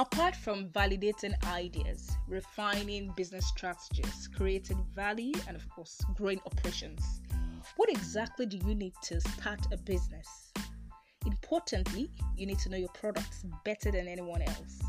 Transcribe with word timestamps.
Apart 0.00 0.34
from 0.34 0.70
validating 0.70 1.34
ideas, 1.46 2.16
refining 2.26 3.12
business 3.18 3.46
strategies, 3.46 4.30
creating 4.34 4.82
value, 4.94 5.34
and 5.46 5.54
of 5.54 5.68
course, 5.68 6.00
growing 6.16 6.40
operations, 6.46 7.20
what 7.76 7.90
exactly 7.90 8.46
do 8.46 8.56
you 8.66 8.74
need 8.74 8.94
to 9.02 9.20
start 9.20 9.60
a 9.70 9.76
business? 9.76 10.54
Importantly, 11.26 12.10
you 12.34 12.46
need 12.46 12.58
to 12.60 12.70
know 12.70 12.78
your 12.78 12.88
products 12.94 13.44
better 13.62 13.90
than 13.90 14.08
anyone 14.08 14.40
else. 14.40 14.80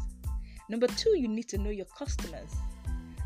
Number 0.70 0.88
two, 0.88 1.18
you 1.20 1.28
need 1.28 1.50
to 1.50 1.58
know 1.58 1.72
your 1.72 1.88
customers. 1.98 2.54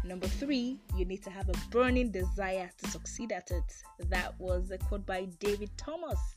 Number 0.04 0.28
three, 0.28 0.80
you 0.98 1.06
need 1.06 1.22
to 1.22 1.30
have 1.30 1.50
a 1.50 1.70
burning 1.70 2.10
desire 2.10 2.68
to 2.80 2.90
succeed 2.90 3.32
at 3.32 3.52
it. 3.52 3.76
That 4.10 4.34
was 4.40 4.72
a 4.72 4.80
quote 4.80 5.06
by 5.06 5.26
David 5.40 5.70
Thomas. 5.78 6.35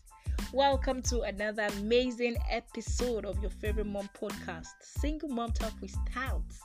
Welcome 0.55 1.03
to 1.03 1.21
another 1.23 1.69
amazing 1.79 2.39
episode 2.49 3.27
of 3.27 3.39
your 3.43 3.51
favorite 3.51 3.87
mom 3.87 4.09
podcast, 4.19 4.69
Single 4.81 5.29
Mom 5.29 5.53
Talk 5.53 5.75
with 5.83 5.91
Stouts. 5.91 6.61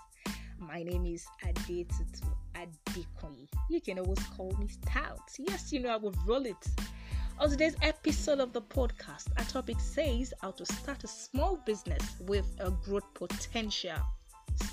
My 0.58 0.84
name 0.84 1.05
is 1.05 1.26
Adetutu 1.44 2.24
Adekoyi. 2.55 3.50
You 3.70 3.82
can 3.82 4.00
always 4.00 4.26
call 4.38 4.55
me 4.58 4.70
Stout. 4.70 5.20
Yes, 5.38 5.74
you 5.74 5.82
know 5.82 5.90
I 5.90 5.98
will 5.98 6.16
roll 6.26 6.46
it. 6.46 6.66
On 7.40 7.50
today's 7.50 7.76
episode 7.82 8.40
of 8.40 8.54
the 8.54 8.62
podcast, 8.62 9.27
our 9.38 9.44
topic 9.44 9.82
says 9.82 10.34
how 10.41 10.52
to 10.52 10.66
start 10.66 11.04
a 11.04 11.08
small 11.08 11.58
business 11.66 12.16
with 12.22 12.50
a 12.60 12.72
growth 12.72 13.13
potential. 13.13 13.98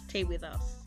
Stay 0.06 0.22
with 0.22 0.44
us. 0.44 0.79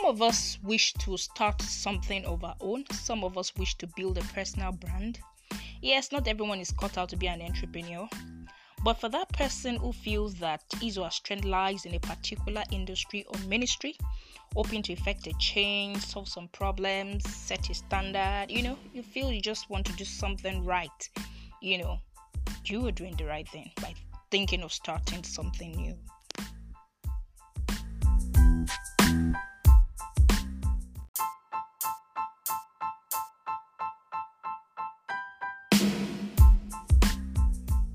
Some 0.00 0.12
of 0.12 0.22
us 0.22 0.58
wish 0.62 0.94
to 0.94 1.18
start 1.18 1.60
something 1.60 2.24
of 2.24 2.42
our 2.42 2.56
own. 2.60 2.86
Some 2.90 3.22
of 3.22 3.36
us 3.36 3.54
wish 3.56 3.74
to 3.74 3.86
build 3.86 4.16
a 4.16 4.22
personal 4.32 4.72
brand. 4.72 5.20
Yes, 5.82 6.10
not 6.10 6.26
everyone 6.26 6.58
is 6.58 6.70
cut 6.70 6.96
out 6.96 7.10
to 7.10 7.18
be 7.18 7.28
an 7.28 7.42
entrepreneur. 7.42 8.08
But 8.82 8.94
for 8.94 9.10
that 9.10 9.30
person 9.34 9.76
who 9.76 9.92
feels 9.92 10.36
that 10.36 10.62
his 10.80 10.96
or 10.96 11.04
her 11.04 11.10
strength 11.10 11.44
lies 11.44 11.84
in 11.84 11.94
a 11.94 12.00
particular 12.00 12.64
industry 12.72 13.26
or 13.28 13.38
ministry, 13.40 13.94
hoping 14.56 14.82
to 14.84 14.94
effect 14.94 15.26
a 15.26 15.34
change, 15.38 15.98
solve 15.98 16.30
some 16.30 16.48
problems, 16.48 17.28
set 17.28 17.68
a 17.68 17.74
standard, 17.74 18.46
you 18.48 18.62
know, 18.62 18.78
you 18.94 19.02
feel 19.02 19.30
you 19.30 19.42
just 19.42 19.68
want 19.68 19.84
to 19.84 19.92
do 19.92 20.06
something 20.06 20.64
right, 20.64 21.10
you 21.60 21.76
know, 21.76 21.98
you 22.64 22.88
are 22.88 22.92
doing 22.92 23.16
the 23.18 23.26
right 23.26 23.48
thing 23.50 23.70
by 23.82 23.92
thinking 24.30 24.62
of 24.62 24.72
starting 24.72 25.22
something 25.22 25.72
new. 25.72 25.94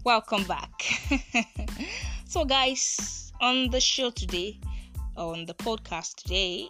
Welcome 0.06 0.44
back. 0.44 0.84
so, 2.25 2.45
guys, 2.45 3.34
on 3.42 3.72
the 3.72 3.80
show 3.81 4.12
today, 4.12 4.59
on 5.17 5.47
the 5.47 5.56
podcast 5.56 6.17
today, 6.17 6.67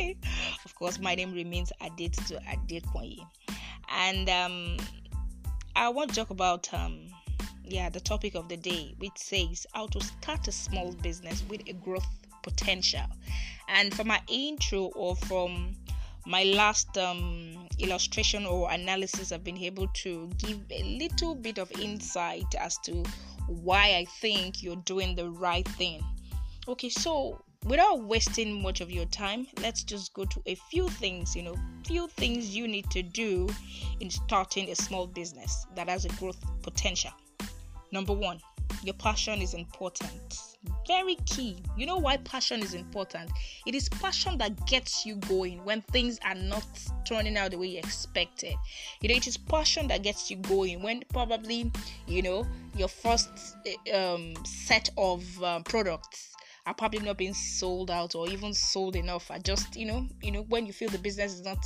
of 0.64 0.74
course, 0.74 0.98
my 0.98 1.14
name 1.14 1.34
remains 1.34 1.70
Adetutu 1.82 2.42
Adekoyi, 2.46 3.26
and 3.90 4.30
um, 4.30 4.78
I 5.76 5.90
want 5.90 6.14
to 6.14 6.16
talk 6.16 6.30
about 6.30 6.72
um, 6.72 7.08
yeah 7.62 7.90
the 7.90 8.00
topic 8.00 8.34
of 8.34 8.48
the 8.48 8.56
day, 8.56 8.94
which 8.96 9.18
says 9.18 9.66
how 9.74 9.86
to 9.88 10.00
start 10.00 10.48
a 10.48 10.52
small 10.52 10.92
business 11.02 11.44
with 11.50 11.60
a 11.68 11.74
growth 11.74 12.08
potential. 12.42 13.04
And 13.68 13.92
for 13.92 14.04
my 14.04 14.22
intro 14.28 14.84
or 14.96 15.14
from 15.14 15.76
my 16.24 16.44
last 16.44 16.96
um, 16.96 17.61
illustration 17.78 18.46
or 18.46 18.70
analysis, 18.70 19.32
I've 19.32 19.44
been 19.44 19.58
able 19.58 19.88
to 19.88 20.30
give 20.38 20.60
a 20.70 20.82
little 20.82 21.34
bit 21.34 21.58
of 21.58 21.70
insight 21.72 22.54
as 22.58 22.78
to 22.78 23.02
why 23.46 23.96
I 23.96 24.06
think 24.20 24.62
you're 24.62 24.76
doing 24.76 25.14
the 25.14 25.30
right 25.30 25.66
thing. 25.66 26.02
Okay, 26.68 26.88
so 26.88 27.42
without 27.66 28.04
wasting 28.04 28.62
much 28.62 28.80
of 28.80 28.90
your 28.90 29.06
time, 29.06 29.46
let's 29.60 29.82
just 29.82 30.14
go 30.14 30.24
to 30.24 30.42
a 30.46 30.54
few 30.70 30.88
things, 30.88 31.34
you 31.34 31.42
know, 31.42 31.56
few 31.84 32.08
things 32.08 32.54
you 32.54 32.68
need 32.68 32.90
to 32.90 33.02
do 33.02 33.48
in 34.00 34.10
starting 34.10 34.70
a 34.70 34.74
small 34.74 35.06
business 35.06 35.66
that 35.74 35.88
has 35.88 36.04
a 36.04 36.08
growth 36.10 36.38
potential. 36.62 37.12
Number 37.92 38.12
one, 38.12 38.40
your 38.82 38.94
passion 38.94 39.40
is 39.40 39.54
important 39.54 40.52
very 40.86 41.16
key. 41.26 41.56
You 41.76 41.86
know 41.86 41.98
why 41.98 42.16
passion 42.18 42.60
is 42.60 42.74
important? 42.74 43.30
It 43.66 43.74
is 43.74 43.88
passion 43.88 44.38
that 44.38 44.66
gets 44.66 45.06
you 45.06 45.16
going 45.16 45.64
when 45.64 45.82
things 45.82 46.18
are 46.24 46.34
not 46.34 46.66
turning 47.04 47.36
out 47.36 47.50
the 47.50 47.58
way 47.58 47.68
you 47.68 47.78
expected. 47.78 48.54
You 49.00 49.08
know, 49.08 49.14
it 49.14 49.26
is 49.26 49.36
passion 49.36 49.88
that 49.88 50.02
gets 50.02 50.30
you 50.30 50.36
going 50.36 50.82
when 50.82 51.02
probably, 51.12 51.70
you 52.06 52.22
know, 52.22 52.46
your 52.76 52.88
first 52.88 53.56
um, 53.92 54.34
set 54.44 54.90
of 54.96 55.24
um, 55.42 55.64
products 55.64 56.28
are 56.64 56.74
probably 56.74 57.00
not 57.00 57.18
being 57.18 57.34
sold 57.34 57.90
out 57.90 58.14
or 58.14 58.28
even 58.28 58.54
sold 58.54 58.94
enough. 58.94 59.30
I 59.30 59.38
just, 59.38 59.76
you 59.76 59.86
know, 59.86 60.06
you 60.22 60.30
know, 60.30 60.42
when 60.42 60.64
you 60.66 60.72
feel 60.72 60.88
the 60.88 60.98
business 60.98 61.34
is 61.34 61.42
not 61.42 61.64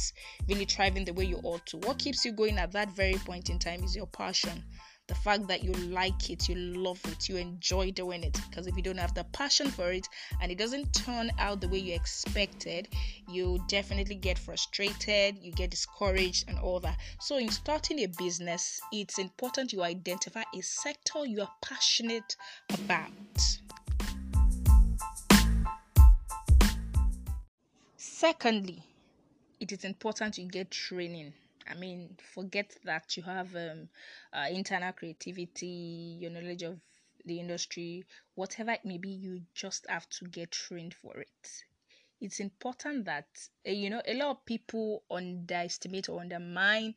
really 0.49 0.65
thriving 0.65 1.05
the 1.05 1.13
way 1.13 1.25
you 1.25 1.39
ought 1.43 1.67
to. 1.67 1.77
What 1.79 1.99
keeps 1.99 2.25
you 2.25 2.33
going 2.33 2.57
at 2.57 2.73
that 2.73 2.91
very 2.97 3.15
point 3.15 3.51
in 3.51 3.59
time 3.59 3.85
is 3.85 3.95
your 3.95 4.07
passion 4.07 4.65
the 5.09 5.15
fact 5.15 5.47
that 5.47 5.63
you 5.63 5.73
like 5.73 6.31
it, 6.31 6.49
you 6.49 6.57
love 6.57 7.01
it, 7.05 7.29
you 7.29 7.37
enjoy 7.37 7.91
doing 7.93 8.25
it. 8.25 8.37
Because 8.49 8.67
if 8.67 8.77
you 8.77 8.83
don't 8.83 8.99
have 8.99 9.15
the 9.15 9.25
passion 9.33 9.69
for 9.69 9.93
it 9.93 10.09
and 10.41 10.51
it 10.51 10.59
doesn't 10.59 10.93
turn 10.93 11.31
out 11.39 11.61
the 11.61 11.69
way 11.69 11.79
you 11.79 11.95
expected, 11.95 12.89
you 13.29 13.63
definitely 13.69 14.17
get 14.17 14.39
frustrated, 14.39 15.39
you 15.41 15.53
get 15.53 15.71
discouraged, 15.71 16.49
and 16.49 16.59
all 16.59 16.81
that. 16.81 16.99
So, 17.21 17.39
in 17.39 17.51
starting 17.51 18.01
a 18.01 18.07
business, 18.07 18.81
it's 18.93 19.19
important 19.19 19.73
you 19.73 19.83
identify 19.83 20.43
a 20.55 20.61
sector 20.61 21.25
you 21.25 21.43
are 21.43 21.53
passionate 21.63 22.37
about. 22.73 23.11
Secondly, 27.97 28.83
it 29.61 29.71
is 29.71 29.85
important 29.85 30.39
you 30.39 30.49
get 30.49 30.71
training 30.71 31.33
I 31.69 31.75
mean, 31.75 32.17
forget 32.35 32.77
that 32.85 33.17
you 33.17 33.23
have 33.25 33.55
um, 33.57 33.89
uh, 34.33 34.47
internal 34.51 34.93
creativity, 34.93 36.19
your 36.21 36.31
knowledge 36.31 36.63
of 36.63 36.81
the 37.25 37.41
industry, 37.41 38.05
whatever 38.35 38.73
it 38.73 38.85
may 38.85 38.99
be, 38.99 39.11
you 39.11 39.43
just 39.55 39.87
have 39.89 40.09
to 40.11 40.27
get 40.27 40.51
trained 40.53 40.95
for 40.95 41.17
it. 41.19 41.65
It's 42.21 42.41
important 42.41 43.07
that, 43.07 43.27
uh, 43.67 43.71
you 43.71 43.91
know, 43.91 44.03
a 44.07 44.15
lot 44.15 44.31
of 44.31 44.45
people 44.47 45.03
underestimate 45.11 46.09
or 46.09 46.21
undermine 46.21 46.95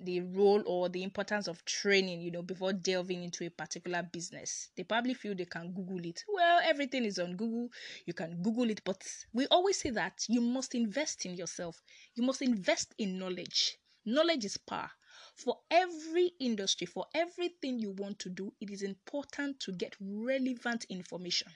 the 0.00 0.20
role 0.22 0.62
or 0.66 0.88
the 0.88 1.02
importance 1.02 1.46
of 1.46 1.64
training, 1.64 2.20
you 2.22 2.30
know, 2.30 2.42
before 2.42 2.72
delving 2.72 3.22
into 3.22 3.44
a 3.46 3.50
particular 3.50 4.02
business. 4.02 4.70
They 4.76 4.82
probably 4.84 5.14
feel 5.14 5.34
they 5.34 5.44
can 5.44 5.72
Google 5.72 6.04
it. 6.06 6.24
Well, 6.28 6.60
everything 6.64 7.04
is 7.04 7.18
on 7.18 7.36
Google. 7.36 7.70
You 8.06 8.14
can 8.14 8.42
Google 8.42 8.70
it, 8.70 8.80
but 8.84 9.02
we 9.32 9.46
always 9.48 9.78
say 9.78 9.90
that 9.90 10.24
you 10.28 10.40
must 10.40 10.74
invest 10.74 11.26
in 11.26 11.34
yourself. 11.34 11.82
You 12.14 12.22
must 12.22 12.42
invest 12.42 12.94
in 12.98 13.18
knowledge. 13.18 13.78
Knowledge 14.04 14.44
is 14.44 14.56
power. 14.56 14.90
For 15.34 15.60
every 15.70 16.32
industry, 16.38 16.86
for 16.86 17.06
everything 17.14 17.78
you 17.78 17.90
want 17.92 18.18
to 18.20 18.30
do, 18.30 18.52
it 18.60 18.70
is 18.70 18.82
important 18.82 19.60
to 19.60 19.72
get 19.72 19.96
relevant 20.00 20.84
information. 20.90 21.52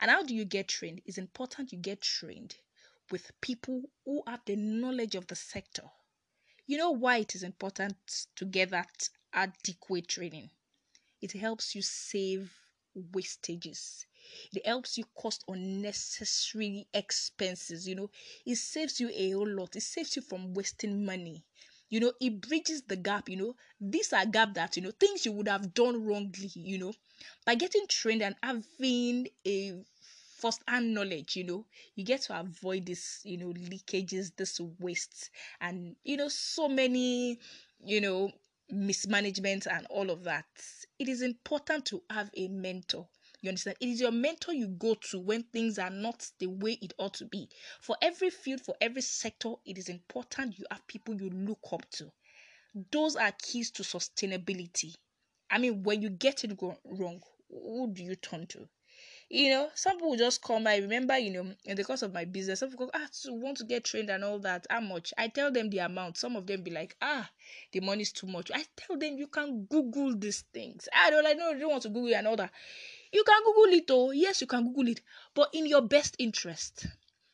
And 0.00 0.10
how 0.10 0.22
do 0.22 0.34
you 0.34 0.44
get 0.44 0.68
trained? 0.68 1.02
It's 1.06 1.18
important 1.18 1.72
you 1.72 1.78
get 1.78 2.00
trained 2.00 2.56
with 3.10 3.32
people 3.40 3.82
who 4.04 4.22
have 4.26 4.44
the 4.46 4.56
knowledge 4.56 5.14
of 5.14 5.26
the 5.28 5.36
sector. 5.36 5.84
You 6.66 6.78
know 6.78 6.90
why 6.92 7.18
it 7.18 7.34
is 7.34 7.42
important 7.42 7.96
to 8.36 8.44
get 8.44 8.70
that 8.70 9.08
adequate 9.32 10.08
training? 10.08 10.50
It 11.20 11.32
helps 11.32 11.74
you 11.74 11.82
save 11.82 12.52
wastages. 12.96 14.06
It 14.52 14.66
helps 14.66 14.98
you 14.98 15.04
cost 15.16 15.44
unnecessary 15.48 16.88
expenses. 16.94 17.88
You 17.88 17.94
know, 17.96 18.10
it 18.46 18.56
saves 18.56 19.00
you 19.00 19.10
a 19.12 19.30
whole 19.32 19.48
lot. 19.48 19.76
It 19.76 19.82
saves 19.82 20.16
you 20.16 20.22
from 20.22 20.54
wasting 20.54 21.04
money 21.04 21.44
you 21.88 22.00
know 22.00 22.12
it 22.20 22.40
bridges 22.40 22.82
the 22.82 22.96
gap 22.96 23.28
you 23.28 23.36
know. 23.36 23.54
These 23.80 24.12
are 24.12 24.26
gap 24.26 24.54
that 24.54 24.76
you 24.76 24.82
know 24.82 24.90
things 24.92 25.24
you 25.26 25.32
would 25.32 25.48
have 25.48 25.74
done 25.74 26.04
wrongly 26.04 26.50
you 26.54 26.78
know. 26.78 26.92
By 27.44 27.54
getting 27.56 27.86
trained 27.88 28.22
and 28.22 28.36
having 28.42 29.28
a 29.46 29.82
first 30.36 30.62
hand 30.68 30.94
knowledge 30.94 31.34
you 31.34 31.42
know 31.44 31.66
you 31.96 32.04
get 32.04 32.22
to 32.22 32.38
avoid 32.38 32.86
this 32.86 33.20
you 33.24 33.36
know 33.36 33.52
leakages 33.52 34.30
this 34.36 34.60
waste 34.78 35.30
and 35.60 35.96
you 36.04 36.16
know 36.16 36.28
so 36.28 36.68
many 36.68 37.38
you 37.84 38.00
know 38.00 38.30
mismanagement 38.70 39.66
and 39.66 39.86
all 39.90 40.10
of 40.10 40.22
that. 40.24 40.46
It 40.98 41.08
is 41.08 41.22
important 41.22 41.86
to 41.86 42.02
have 42.10 42.30
a 42.36 42.48
mentor 42.48 43.08
you 43.40 43.48
understand? 43.48 43.76
It 43.80 43.88
is 43.88 44.00
your 44.00 44.10
mentor 44.10 44.52
you 44.52 44.68
go 44.68 44.94
to 45.10 45.18
when 45.18 45.42
things 45.44 45.78
are 45.78 45.90
not 45.90 46.26
the 46.38 46.46
way 46.46 46.72
it 46.82 46.92
ought 46.98 47.14
to 47.14 47.24
be. 47.24 47.48
For 47.80 47.96
every 48.02 48.30
field, 48.30 48.60
for 48.60 48.74
every 48.80 49.02
sector, 49.02 49.54
it 49.64 49.78
is 49.78 49.88
important 49.88 50.58
you 50.58 50.64
have 50.70 50.86
people 50.86 51.14
you 51.14 51.30
look 51.30 51.60
up 51.72 51.88
to. 51.92 52.10
Those 52.90 53.16
are 53.16 53.32
keys 53.32 53.70
to 53.72 53.82
sustainability. 53.82 54.94
I 55.50 55.58
mean, 55.58 55.82
when 55.82 56.02
you 56.02 56.10
get 56.10 56.44
it 56.44 56.58
wrong, 56.84 57.22
who 57.50 57.88
do 57.92 58.02
you 58.02 58.16
turn 58.16 58.46
to? 58.48 58.68
you 59.30 59.50
know, 59.50 59.68
some 59.74 59.96
people 59.96 60.16
just 60.16 60.42
come. 60.42 60.66
I 60.66 60.76
remember, 60.76 61.18
you 61.18 61.30
know, 61.30 61.52
in 61.64 61.76
the 61.76 61.84
course 61.84 62.02
of 62.02 62.14
my 62.14 62.24
business, 62.24 62.60
some 62.60 62.70
people 62.70 62.86
go, 62.86 62.92
ah, 62.94 63.08
so 63.10 63.34
want 63.34 63.58
to 63.58 63.64
get 63.64 63.84
trained 63.84 64.08
and 64.10 64.24
all 64.24 64.38
that. 64.40 64.66
How 64.70 64.80
much? 64.80 65.12
I 65.18 65.28
tell 65.28 65.50
them 65.52 65.68
the 65.68 65.78
amount. 65.78 66.16
Some 66.16 66.34
of 66.34 66.46
them 66.46 66.62
be 66.62 66.70
like, 66.70 66.96
ah, 67.02 67.28
the 67.72 67.80
money 67.80 68.02
is 68.02 68.12
too 68.12 68.26
much. 68.26 68.50
I 68.54 68.64
tell 68.76 68.96
them 68.96 69.18
you 69.18 69.26
can 69.26 69.66
Google 69.70 70.16
these 70.16 70.44
things. 70.54 70.88
I 70.94 71.10
don't 71.10 71.24
like, 71.24 71.36
no, 71.36 71.50
you 71.50 71.60
don't 71.60 71.70
want 71.70 71.82
to 71.82 71.90
Google 71.90 72.14
and 72.14 72.26
all 72.26 72.36
that. 72.36 72.52
You 73.10 73.24
can 73.24 73.42
Google 73.42 73.72
it, 73.72 73.90
oh, 73.90 74.10
yes, 74.10 74.40
you 74.42 74.46
can 74.46 74.64
Google 74.64 74.88
it, 74.88 75.00
but 75.34 75.48
in 75.54 75.64
your 75.66 75.80
best 75.80 76.14
interest. 76.18 76.86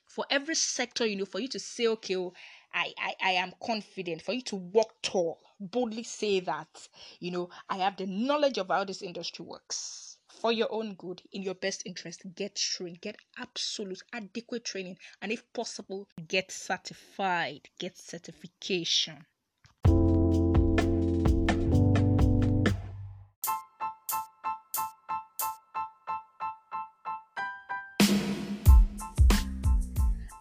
For 0.06 0.24
every 0.30 0.54
sector, 0.54 1.04
you 1.04 1.16
know, 1.16 1.24
for 1.24 1.40
you 1.40 1.48
to 1.48 1.58
say, 1.58 1.88
okay, 1.88 2.16
oh, 2.16 2.32
I, 2.72 2.92
I, 2.96 3.14
I 3.20 3.30
am 3.32 3.52
confident 3.60 4.22
for 4.22 4.32
you 4.32 4.42
to 4.42 4.56
walk 4.56 5.02
tall, 5.02 5.40
boldly 5.58 6.04
say 6.04 6.38
that, 6.40 6.88
you 7.18 7.32
know, 7.32 7.50
I 7.68 7.78
have 7.78 7.96
the 7.96 8.06
knowledge 8.06 8.58
of 8.58 8.68
how 8.68 8.84
this 8.84 9.02
industry 9.02 9.44
works. 9.44 10.18
For 10.28 10.52
your 10.52 10.72
own 10.72 10.94
good, 10.94 11.22
in 11.32 11.42
your 11.42 11.54
best 11.54 11.82
interest, 11.86 12.22
get 12.34 12.56
trained, 12.56 13.00
get 13.00 13.16
absolute, 13.36 14.02
adequate 14.12 14.64
training, 14.64 14.98
and 15.22 15.32
if 15.32 15.52
possible, 15.52 16.08
get 16.28 16.52
certified, 16.52 17.68
get 17.78 17.98
certification. 17.98 19.26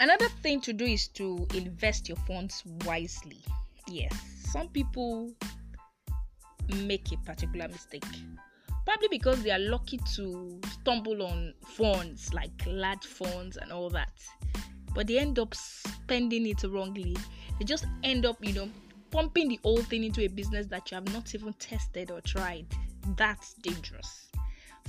Another 0.04 0.28
thing 0.28 0.60
to 0.60 0.74
do 0.74 0.84
is 0.84 1.08
to 1.08 1.48
invest 1.54 2.10
your 2.10 2.18
funds 2.28 2.62
wisely. 2.84 3.40
Yes, 3.88 4.14
some 4.52 4.68
people 4.68 5.32
make 6.76 7.10
a 7.14 7.18
particular 7.20 7.70
mistake. 7.70 8.04
Probably 8.84 9.08
because 9.08 9.42
they 9.44 9.52
are 9.52 9.60
lucky 9.60 10.02
to 10.16 10.60
stumble 10.74 11.24
on 11.24 11.54
funds 11.66 12.34
like 12.34 12.52
large 12.68 13.06
funds 13.06 13.56
and 13.56 13.72
all 13.72 13.90
that. 13.92 14.12
But 14.94 15.08
they 15.08 15.20
end 15.20 15.40
up 15.40 15.56
spending 15.56 16.48
it 16.48 16.62
wrongly. 16.66 17.16
They 17.58 17.64
just 17.64 17.86
end 18.04 18.26
up, 18.26 18.36
you 18.42 18.52
know, 18.52 18.70
pumping 19.10 19.48
the 19.48 19.60
whole 19.64 19.84
thing 19.84 20.04
into 20.04 20.20
a 20.20 20.28
business 20.28 20.66
that 20.66 20.92
you 20.92 20.96
have 20.96 21.14
not 21.14 21.34
even 21.34 21.54
tested 21.54 22.12
or 22.12 22.20
tried. 22.20 22.66
That's 23.16 23.54
dangerous 23.54 24.24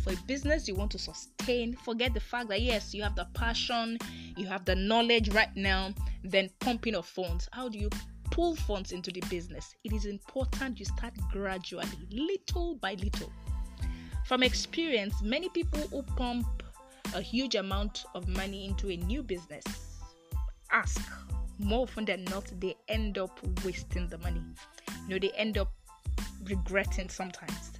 for 0.04 0.12
a 0.12 0.16
business 0.26 0.68
you 0.68 0.74
want 0.74 0.90
to 0.92 0.98
sustain, 0.98 1.74
forget 1.74 2.12
the 2.12 2.20
fact 2.20 2.48
that 2.50 2.60
yes, 2.60 2.94
you 2.94 3.02
have 3.02 3.16
the 3.16 3.26
passion, 3.34 3.98
you 4.36 4.46
have 4.46 4.64
the 4.66 4.76
knowledge 4.76 5.30
right 5.30 5.54
now, 5.56 5.94
then 6.22 6.50
pumping 6.60 6.94
of 6.94 7.06
funds. 7.06 7.48
How 7.52 7.70
do 7.70 7.78
you 7.78 7.88
pull 8.30 8.54
funds 8.54 8.92
into 8.92 9.10
the 9.10 9.22
business? 9.30 9.74
It 9.82 9.92
is 9.94 10.04
important 10.04 10.78
you 10.78 10.84
start 10.84 11.14
gradually, 11.32 11.88
little 12.10 12.76
by 12.76 12.94
little. 12.94 13.32
From 14.26 14.42
experience, 14.42 15.22
many 15.22 15.48
people 15.48 15.80
who 15.88 16.02
pump 16.02 16.62
a 17.14 17.22
huge 17.22 17.54
amount 17.54 18.04
of 18.14 18.28
money 18.28 18.66
into 18.66 18.90
a 18.90 18.96
new 18.96 19.22
business 19.22 19.64
ask 20.70 21.00
more 21.60 21.82
often 21.84 22.04
than 22.04 22.24
not 22.24 22.44
they 22.60 22.74
end 22.88 23.16
up 23.16 23.38
wasting 23.64 24.08
the 24.08 24.18
money 24.18 24.42
you 25.06 25.14
know 25.14 25.18
they 25.18 25.30
end 25.36 25.56
up 25.56 25.70
regretting 26.48 27.08
sometimes 27.08 27.73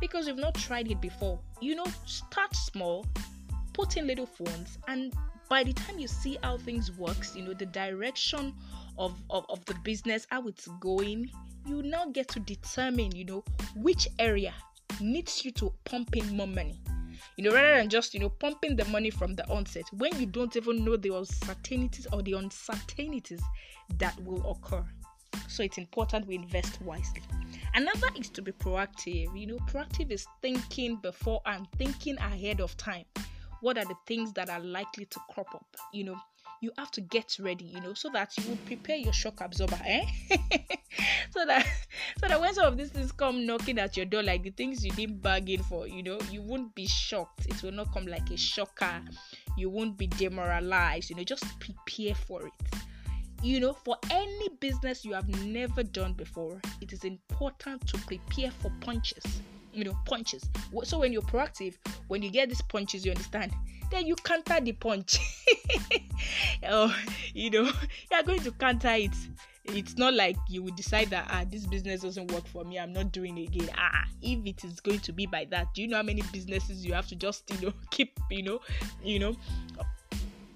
because 0.00 0.26
you've 0.26 0.38
not 0.38 0.54
tried 0.54 0.90
it 0.90 1.00
before. 1.00 1.38
You 1.60 1.76
know, 1.76 1.86
start 2.06 2.54
small, 2.54 3.06
put 3.72 3.96
in 3.96 4.06
little 4.06 4.26
funds, 4.26 4.78
and 4.88 5.12
by 5.48 5.64
the 5.64 5.72
time 5.72 5.98
you 5.98 6.06
see 6.06 6.38
how 6.42 6.56
things 6.58 6.92
works, 6.92 7.34
you 7.34 7.42
know, 7.42 7.52
the 7.52 7.66
direction 7.66 8.54
of, 8.96 9.20
of, 9.30 9.44
of 9.48 9.64
the 9.64 9.74
business, 9.82 10.26
how 10.30 10.46
it's 10.46 10.68
going, 10.78 11.30
you 11.66 11.82
now 11.82 12.06
get 12.06 12.28
to 12.28 12.40
determine, 12.40 13.14
you 13.14 13.24
know, 13.24 13.44
which 13.76 14.08
area 14.18 14.54
needs 15.00 15.44
you 15.44 15.50
to 15.52 15.72
pump 15.84 16.16
in 16.16 16.36
more 16.36 16.46
money. 16.46 16.80
You 17.36 17.44
know, 17.44 17.54
rather 17.54 17.78
than 17.78 17.88
just, 17.88 18.14
you 18.14 18.20
know, 18.20 18.28
pumping 18.28 18.76
the 18.76 18.84
money 18.86 19.10
from 19.10 19.34
the 19.34 19.48
onset 19.48 19.84
when 19.92 20.18
you 20.18 20.26
don't 20.26 20.54
even 20.56 20.84
know 20.84 20.96
the 20.96 21.14
uncertainties 21.16 22.06
or 22.12 22.22
the 22.22 22.34
uncertainties 22.34 23.42
that 23.98 24.18
will 24.22 24.50
occur. 24.50 24.84
So 25.48 25.62
it's 25.62 25.78
important 25.78 26.26
we 26.26 26.36
invest 26.36 26.80
wisely. 26.82 27.22
Another 27.74 28.08
is 28.16 28.30
to 28.30 28.42
be 28.42 28.52
proactive. 28.52 29.38
You 29.38 29.46
know, 29.46 29.58
proactive 29.68 30.10
is 30.10 30.26
thinking 30.42 30.96
before 30.96 31.40
and 31.46 31.66
thinking 31.76 32.16
ahead 32.18 32.60
of 32.60 32.76
time. 32.76 33.04
What 33.60 33.76
are 33.76 33.84
the 33.84 33.96
things 34.06 34.32
that 34.34 34.48
are 34.48 34.60
likely 34.60 35.04
to 35.06 35.20
crop 35.30 35.54
up? 35.54 35.66
You 35.92 36.04
know, 36.04 36.16
you 36.60 36.70
have 36.78 36.90
to 36.92 37.00
get 37.00 37.36
ready, 37.40 37.64
you 37.64 37.80
know, 37.80 37.94
so 37.94 38.08
that 38.10 38.36
you 38.38 38.48
will 38.48 38.58
prepare 38.66 38.96
your 38.96 39.12
shock 39.12 39.40
absorber, 39.40 39.78
eh? 39.84 40.04
so 41.30 41.44
that 41.46 41.66
so 42.20 42.28
that 42.28 42.40
when 42.40 42.54
some 42.54 42.66
of 42.66 42.76
these 42.76 42.90
things 42.90 43.12
come 43.12 43.46
knocking 43.46 43.78
at 43.78 43.96
your 43.96 44.06
door, 44.06 44.22
like 44.22 44.42
the 44.42 44.50
things 44.50 44.84
you 44.84 44.92
didn't 44.92 45.22
bargain 45.22 45.62
for, 45.62 45.86
you 45.86 46.02
know, 46.02 46.18
you 46.30 46.42
won't 46.42 46.74
be 46.74 46.86
shocked. 46.86 47.46
It 47.46 47.62
will 47.62 47.72
not 47.72 47.92
come 47.92 48.06
like 48.06 48.30
a 48.30 48.36
shocker. 48.36 49.00
You 49.56 49.70
won't 49.70 49.96
be 49.96 50.06
demoralized, 50.06 51.10
you 51.10 51.16
know, 51.16 51.24
just 51.24 51.44
prepare 51.60 52.14
for 52.14 52.46
it 52.46 52.80
you 53.42 53.60
know, 53.60 53.72
for 53.72 53.96
any 54.10 54.48
business 54.60 55.04
you 55.04 55.14
have 55.14 55.28
never 55.44 55.82
done 55.82 56.12
before, 56.12 56.60
it 56.80 56.92
is 56.92 57.04
important 57.04 57.86
to 57.88 57.98
prepare 57.98 58.50
for 58.50 58.70
punches. 58.80 59.24
You 59.72 59.84
know, 59.84 59.96
punches. 60.04 60.48
So 60.82 60.98
when 60.98 61.12
you're 61.12 61.22
proactive, 61.22 61.76
when 62.08 62.22
you 62.22 62.30
get 62.30 62.48
these 62.48 62.60
punches, 62.62 63.04
you 63.04 63.12
understand, 63.12 63.52
then 63.90 64.06
you 64.06 64.16
counter 64.16 64.60
the 64.60 64.72
punch. 64.72 65.18
oh, 66.68 66.94
you 67.34 67.50
know, 67.50 67.70
you're 68.10 68.22
going 68.24 68.40
to 68.40 68.50
counter 68.52 68.90
it. 68.90 69.14
It's 69.64 69.96
not 69.96 70.14
like 70.14 70.36
you 70.48 70.62
would 70.64 70.74
decide 70.74 71.10
that 71.10 71.28
ah 71.30 71.44
this 71.48 71.66
business 71.66 72.00
doesn't 72.00 72.32
work 72.32 72.46
for 72.46 72.64
me. 72.64 72.78
I'm 72.78 72.92
not 72.92 73.12
doing 73.12 73.38
it 73.38 73.48
again. 73.48 73.70
Ah, 73.76 74.04
if 74.20 74.44
it 74.44 74.64
is 74.64 74.80
going 74.80 74.98
to 75.00 75.12
be 75.12 75.26
by 75.26 75.46
that, 75.50 75.72
do 75.74 75.82
you 75.82 75.88
know 75.88 75.98
how 75.98 76.02
many 76.02 76.22
businesses 76.32 76.84
you 76.84 76.92
have 76.94 77.06
to 77.08 77.16
just 77.16 77.48
you 77.50 77.68
know 77.68 77.74
keep 77.90 78.18
you 78.30 78.42
know 78.42 78.60
you 79.04 79.18
know 79.18 79.36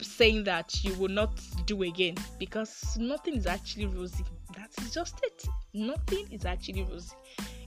saying 0.04 0.44
that 0.44 0.84
you 0.84 0.94
will 0.94 1.08
not 1.08 1.40
do 1.66 1.82
again 1.82 2.14
because 2.38 2.96
nothing 2.98 3.34
is 3.34 3.46
actually 3.46 3.86
rosy. 3.86 4.24
That's 4.56 4.92
just 4.92 5.20
it. 5.22 5.44
Nothing 5.72 6.26
is 6.30 6.44
actually 6.44 6.84
rosy, 6.84 7.14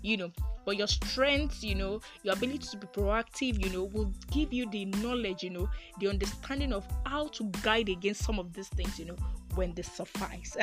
you 0.01 0.17
know. 0.17 0.31
But 0.65 0.77
your 0.77 0.87
strength, 0.87 1.63
you 1.63 1.75
know, 1.75 2.01
your 2.23 2.33
ability 2.33 2.67
to 2.71 2.77
be 2.77 2.87
proactive, 2.87 3.63
you 3.63 3.69
know, 3.71 3.85
will 3.85 4.11
give 4.31 4.53
you 4.53 4.69
the 4.69 4.85
knowledge, 4.85 5.43
you 5.43 5.49
know, 5.49 5.69
the 5.99 6.07
understanding 6.07 6.73
of 6.73 6.85
how 7.05 7.27
to 7.29 7.45
guide 7.61 7.89
against 7.89 8.23
some 8.23 8.39
of 8.39 8.53
these 8.53 8.69
things, 8.69 8.97
you 8.99 9.05
know, 9.05 9.15
when 9.55 9.73
they 9.73 9.81
suffice. 9.81 10.55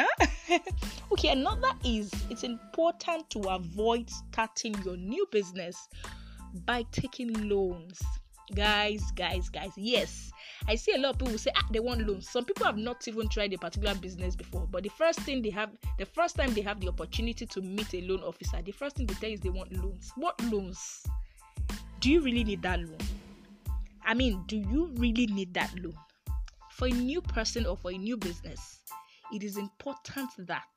okay, 1.13 1.29
another 1.29 1.71
is 1.85 2.11
it's 2.31 2.45
important 2.45 3.29
to 3.31 3.41
avoid 3.49 4.09
starting 4.09 4.75
your 4.85 4.97
new 4.97 5.27
business 5.31 5.89
by 6.65 6.85
taking 6.93 7.49
loans 7.49 8.01
guys 8.53 9.03
guys 9.13 9.49
guys 9.49 9.73
yes. 9.77 10.31
I 10.69 10.75
see 10.77 10.93
a 10.95 10.99
lot 10.99 11.15
of 11.15 11.19
people 11.19 11.39
say 11.39 11.51
ah 11.57 11.67
they 11.71 11.81
want 11.81 12.07
loans. 12.07 12.29
Some 12.29 12.45
people 12.45 12.67
have 12.67 12.77
not 12.77 13.07
even 13.09 13.29
tried 13.29 13.53
a 13.53 13.59
particular 13.59 13.95
business 13.95 14.37
before 14.37 14.67
but 14.71 14.83
the 14.83 14.91
first 14.91 15.21
thing 15.21 15.43
they 15.43 15.51
have 15.51 15.71
the 15.99 16.07
first 16.07 16.37
time 16.37 16.53
they 16.53 16.61
have 16.61 16.81
the 16.81 16.89
opportunity 16.89 17.47
to 17.47 17.61
meet 17.63 17.95
a 17.95 18.01
loan 18.03 18.23
officer 18.23 18.61
the 18.63 18.73
first 18.73 18.97
thing 18.97 19.07
they 19.07 19.15
tell 19.15 19.31
is 19.31 19.41
they 19.41 19.51
want 19.51 19.73
loans. 19.73 20.13
What 20.17 20.41
loans? 20.45 21.05
Do 22.01 22.11
you 22.11 22.21
really 22.21 22.45
need 22.45 22.63
that 22.63 22.81
loan? 22.81 22.99
I 24.05 24.15
mean 24.15 24.45
do 24.47 24.57
you 24.57 24.91
really 24.97 25.27
need 25.27 25.55
that 25.55 25.73
loan? 25.83 25.95
For 26.71 26.89
a 26.89 26.91
new 26.91 27.21
person 27.23 27.67
or 27.67 27.77
for 27.77 27.93
a 27.93 27.97
new 27.97 28.17
business 28.17 28.81
it 29.33 29.43
is 29.43 29.57
important 29.57 30.31
that 30.39 30.69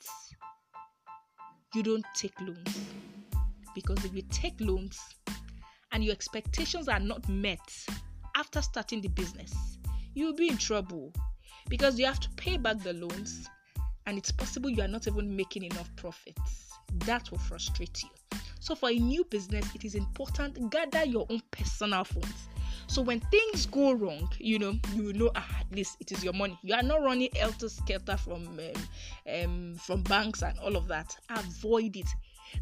you 1.74 1.84
don't 1.84 2.06
take 2.16 2.40
loans. 2.40 2.80
Because 3.76 4.04
if 4.06 4.16
you 4.16 4.24
take 4.32 4.60
loans 4.60 5.00
and 5.91 6.03
your 6.03 6.13
expectations 6.13 6.88
are 6.88 7.00
not 7.00 7.27
met 7.29 7.60
after 8.36 8.62
starting 8.62 9.01
the 9.01 9.08
business, 9.10 9.77
you'll 10.13 10.36
be 10.36 10.50
in 10.50 10.58
trouble 10.58 11.12
because 11.70 12.00
you 12.00 12.06
have 12.06 12.20
to 12.20 12.29
pay 12.32 12.58
back 12.58 12.82
the 12.84 12.94
loans 12.94 13.48
and 14.06 14.17
it's 14.17 14.32
possible 14.32 14.70
you 14.70 14.82
are 14.82 14.88
not 14.88 15.08
even 15.08 15.36
making 15.36 15.63
enough 15.63 15.89
profits. 15.96 16.72
That 17.06 17.29
will 17.32 17.39
frustrate 17.39 18.01
you. 18.03 18.39
So, 18.60 18.75
for 18.75 18.89
a 18.89 18.98
new 18.98 19.24
business, 19.25 19.65
it 19.75 19.84
is 19.86 19.96
important 19.96 20.72
gather 20.72 21.06
your 21.06 21.25
own 21.29 21.41
personal 21.51 22.03
funds. 22.03 22.48
So 22.88 23.01
when 23.01 23.20
things 23.20 23.65
go 23.65 23.91
wrong, 23.91 24.29
you 24.39 24.60
know, 24.60 24.74
you 24.94 25.03
will 25.03 25.13
know 25.13 25.32
ah, 25.36 25.60
at 25.60 25.75
least 25.75 25.98
it 26.00 26.12
is 26.12 26.24
your 26.24 26.34
money. 26.34 26.58
You 26.63 26.74
are 26.74 26.84
not 26.84 27.03
running 27.03 27.29
elter 27.32 27.70
skelter 27.70 28.15
from 28.15 28.48
um, 28.48 28.60
um, 29.44 29.75
from 29.75 30.03
banks 30.03 30.41
and 30.41 30.58
all 30.60 30.75
of 30.77 30.88
that. 30.88 31.15
Avoid 31.29 31.98
it. 31.98 32.08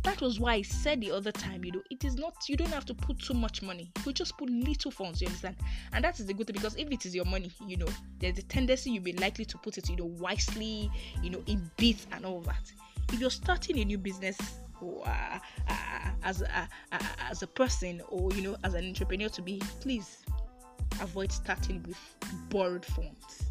That 0.04 0.22
was 0.22 0.40
why 0.40 0.56
I 0.56 0.62
said 0.62 1.02
the 1.02 1.12
other 1.12 1.32
time, 1.32 1.64
you 1.66 1.72
know, 1.72 1.82
it 1.90 2.04
is 2.04 2.16
not, 2.16 2.36
you 2.48 2.58
don't 2.58 2.72
have 2.72 2.86
to 2.86 2.94
put 2.94 3.20
too 3.20 3.34
much 3.34 3.62
money. 3.62 3.92
You 4.06 4.14
just 4.14 4.38
put 4.38 4.50
little 4.50 4.92
funds, 4.92 5.22
you 5.22 5.28
understand? 5.28 5.56
And 5.94 6.04
that 6.04 6.20
is 6.20 6.26
the 6.26 6.34
good 6.34 6.48
thing 6.48 6.56
because 6.56 6.76
if 6.76 6.92
it 6.92 7.06
is 7.06 7.16
your 7.16 7.26
money, 7.26 7.52
you 7.66 7.78
know, 7.78 7.88
there's 8.20 8.38
a 8.38 8.44
tendency 8.44 8.92
you'll 8.92 9.04
be 9.04 9.14
likely 9.14 9.46
to 9.46 9.58
put 9.58 9.78
it, 9.78 9.90
you 9.90 9.96
know, 9.96 10.06
wisely, 10.06 10.92
you 11.22 11.30
know, 11.30 11.42
in 11.48 11.70
bits 11.78 12.08
and 12.12 12.26
all 12.26 12.42
that. 12.42 12.72
If 13.12 13.20
you're 13.20 13.30
starting 13.30 13.80
a 13.80 13.86
new 13.86 13.98
business, 13.98 14.38
or 14.82 15.04
uh, 15.08 15.40
uh, 15.70 16.10
as 16.24 16.42
a, 16.42 16.70
uh, 16.92 16.98
as 17.30 17.42
a 17.44 17.48
person 17.48 18.02
or 18.10 18.32
you 18.34 18.42
know 18.42 18.58
as 18.64 18.74
an 18.74 18.86
entrepreneur 18.86 19.30
to 19.30 19.42
be 19.42 19.62
please 19.80 20.26
avoid 21.02 21.32
starting 21.32 21.84
with 21.88 21.98
borrowed 22.50 22.86
funds 22.86 23.45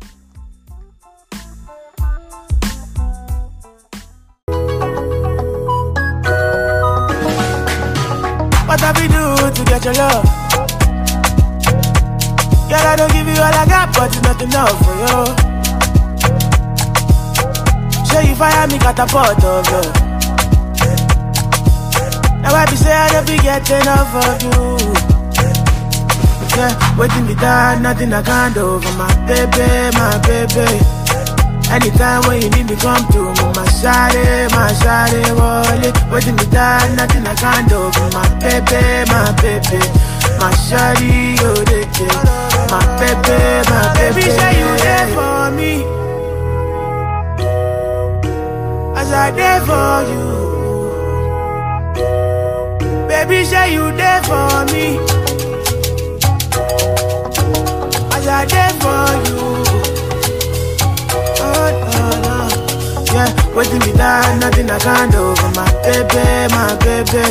Have 8.84 9.00
we 9.00 9.08
do 9.08 9.24
to 9.56 9.64
get 9.64 9.82
your 9.82 9.94
love? 9.94 10.24
Girl, 12.68 12.86
I 12.86 12.96
don't 12.98 13.10
give 13.12 13.26
you 13.26 13.40
all 13.40 13.54
I 13.62 13.64
got, 13.64 13.94
but 13.96 14.12
it's 14.12 14.20
not 14.20 14.42
enough 14.42 14.76
for 14.84 14.94
you. 15.00 15.24
Show 18.04 18.20
you 18.20 18.34
fire 18.36 18.66
me 18.68 18.78
catapult 18.78 19.42
of 19.42 19.64
you. 19.72 19.82
Now 22.42 22.54
I 22.54 22.66
be 22.68 22.76
say 22.76 22.92
I 22.92 23.08
don't 23.10 23.26
be 23.26 23.38
get 23.38 23.70
enough 23.70 24.14
of 24.20 24.42
you. 24.42 24.76
Yeah, 26.54 26.98
waiting 26.98 27.26
me 27.26 27.34
down, 27.36 27.82
nothing 27.82 28.12
I 28.12 28.22
can't 28.22 28.54
do 28.54 28.80
for 28.80 28.92
my 28.98 29.08
baby, 29.26 29.96
my 29.96 30.18
baby. 30.28 30.93
Anytime 31.71 32.23
when 32.28 32.42
you 32.42 32.50
need 32.50 32.66
me, 32.71 32.76
come 32.76 33.04
to 33.12 33.21
me, 33.35 33.44
my 33.56 33.66
shawty, 33.80 34.50
my 34.52 34.71
shawty, 34.83 35.23
wallet. 35.37 35.94
Waiting 36.12 36.37
me 36.37 36.44
down, 36.50 36.94
nothing 36.97 37.26
I 37.26 37.35
can't 37.35 37.68
do 37.68 37.90
my 38.12 38.26
baby, 38.38 39.11
my 39.11 39.33
baby. 39.42 39.80
My 40.38 40.50
shawty, 40.66 41.38
oh, 41.40 41.64
they 41.64 41.85
My 42.71 42.80
baby, 43.00 43.37
my 43.71 43.94
baby. 43.94 44.14
Baby, 44.14 44.30
say 44.30 44.52
you 44.61 44.71
there 44.85 45.09
for 45.14 45.50
me. 45.56 45.73
As 48.97 49.11
I 49.12 49.30
there 49.33 49.61
for 49.66 50.02
you. 50.12 50.25
Baby, 53.09 53.44
say 53.44 53.73
you 53.75 53.92
there 53.97 54.23
for 54.23 54.64
me. 54.73 54.99
As 58.14 58.26
I 58.28 58.44
there 58.47 58.75
for 58.80 59.06
you. 59.30 59.63
Waiting 63.54 63.80
me 63.80 63.92
down, 63.96 64.40
nothing 64.40 64.68
I 64.70 64.78
can't 64.78 65.11
do 65.12 65.34
for 65.37 65.50
my 65.54 65.68
baby, 65.82 66.26
my 66.50 66.75
baby. 66.82 67.25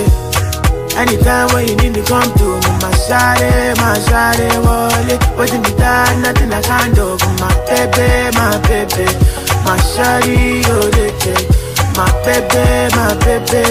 Anytime 0.95 1.49
when 1.53 1.67
you 1.67 1.75
need 1.77 1.93
me, 1.93 2.03
come 2.05 2.29
to 2.37 2.47
me, 2.63 2.71
my 2.79 2.91
shawty, 3.05 3.75
my 3.77 3.97
shawty, 4.07 4.47
wallet. 4.63 5.19
Waiting 5.37 5.61
me 5.61 5.71
down, 5.77 6.21
nothing 6.21 6.53
I 6.53 6.61
can't 6.61 6.95
do 6.95 7.17
for 7.17 7.33
my 7.41 7.51
baby, 7.67 8.31
my 8.37 8.55
baby. 8.67 9.05
My 9.65 9.77
shawty, 9.93 10.63
oh, 10.67 10.89
they 10.91 11.13
my 11.95 12.09
baby, 12.25 12.89
my 12.95 13.13
baby. 13.21 13.61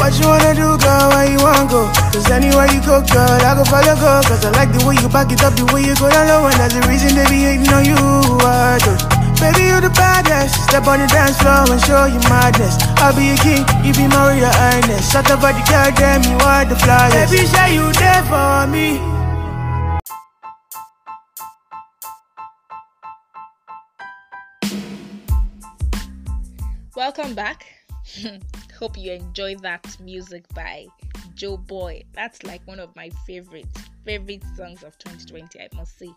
What 0.00 0.18
you 0.18 0.26
wanna 0.26 0.54
do, 0.54 0.76
girl? 0.78 1.08
Where 1.10 1.30
you 1.30 1.38
wanna 1.38 1.70
go? 1.70 1.86
Cause 2.10 2.30
anywhere 2.30 2.66
you 2.72 2.80
go, 2.80 3.02
girl, 3.02 3.38
I 3.46 3.54
go 3.54 3.64
follow, 3.64 3.94
go. 3.94 4.22
Cause 4.26 4.44
I 4.44 4.50
like 4.50 4.72
the 4.72 4.84
way 4.86 4.96
you 5.00 5.08
back 5.08 5.30
it 5.30 5.42
up, 5.42 5.54
the 5.54 5.64
way 5.72 5.82
you 5.82 5.94
go 5.94 6.10
down 6.10 6.26
low. 6.28 6.46
And 6.46 6.54
that's 6.58 6.74
the 6.74 6.82
reason 6.88 7.14
they 7.14 7.26
be 7.30 7.42
hating 7.46 7.68
on 7.72 7.84
you. 7.84 7.94
I 8.42 8.78
do. 8.82 9.13
Baby, 9.40 9.68
you 9.68 9.80
the 9.80 9.90
baddest. 9.90 10.54
Step 10.64 10.86
on 10.86 11.00
the 11.00 11.06
dance 11.06 11.38
floor 11.38 11.64
and 11.68 11.80
show 11.82 12.06
you 12.06 12.20
madness. 12.28 12.76
I'll 12.98 13.14
be 13.14 13.30
a 13.30 13.36
king, 13.36 13.64
you 13.84 13.92
be 13.92 14.06
my 14.08 14.34
royal 14.34 14.52
highness. 14.52 15.10
Shut 15.10 15.30
up, 15.30 15.40
the 15.40 15.52
girl, 15.68 15.90
damn, 15.96 16.22
you 16.22 16.36
are 16.44 16.64
the 16.64 16.74
flyest. 16.74 17.30
Baby, 17.30 17.46
say 17.46 17.74
you 17.74 17.92
there 17.92 18.22
for 18.24 18.66
me. 18.66 19.00
Welcome 26.96 27.34
back. 27.34 27.66
Hope 28.78 28.96
you 28.96 29.12
enjoyed 29.12 29.62
that 29.62 29.84
music 30.00 30.44
by 30.54 30.86
Joeboy. 31.34 32.04
That's 32.12 32.42
like 32.44 32.64
one 32.66 32.78
of 32.78 32.94
my 32.94 33.10
favorite 33.26 33.66
favorite 34.04 34.42
songs 34.56 34.82
of 34.82 34.96
2020, 34.98 35.60
I 35.60 35.68
must 35.74 35.98
say. 35.98 36.10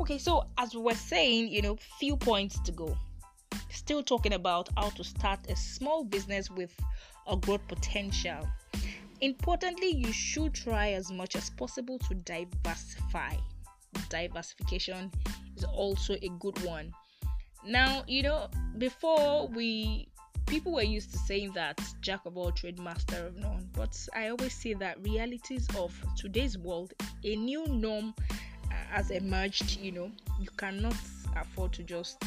Okay, 0.00 0.18
so 0.18 0.44
as 0.56 0.74
we 0.74 0.80
were 0.80 0.94
saying, 0.94 1.48
you 1.48 1.60
know, 1.60 1.76
few 1.98 2.16
points 2.16 2.60
to 2.60 2.72
go. 2.72 2.96
Still 3.70 4.02
talking 4.02 4.34
about 4.34 4.68
how 4.76 4.90
to 4.90 5.02
start 5.02 5.40
a 5.50 5.56
small 5.56 6.04
business 6.04 6.50
with 6.50 6.72
a 7.26 7.36
growth 7.36 7.66
potential. 7.66 8.48
Importantly, 9.20 9.90
you 9.90 10.12
should 10.12 10.54
try 10.54 10.92
as 10.92 11.10
much 11.10 11.34
as 11.34 11.50
possible 11.50 11.98
to 11.98 12.14
diversify. 12.14 13.34
Diversification 14.08 15.10
is 15.56 15.64
also 15.64 16.14
a 16.22 16.28
good 16.38 16.62
one. 16.64 16.92
Now, 17.66 18.04
you 18.06 18.22
know, 18.22 18.48
before 18.78 19.48
we 19.48 20.08
people 20.46 20.72
were 20.72 20.82
used 20.82 21.12
to 21.12 21.18
saying 21.18 21.52
that 21.52 21.78
jack 22.00 22.24
of 22.24 22.38
all 22.38 22.50
trade 22.50 22.78
master 22.78 23.26
of 23.26 23.36
none 23.36 23.68
but 23.74 23.94
i 24.14 24.28
always 24.28 24.54
say 24.54 24.72
that 24.72 24.96
realities 25.04 25.68
of 25.76 25.94
today's 26.16 26.56
world 26.56 26.94
a 27.22 27.36
new 27.36 27.66
norm 27.66 28.14
has 28.90 29.10
emerged 29.10 29.78
you 29.78 29.92
know 29.92 30.10
you 30.40 30.48
cannot 30.56 30.96
afford 31.36 31.72
to 31.72 31.82
just 31.82 32.22